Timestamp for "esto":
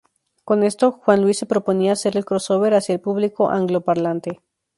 0.63-0.93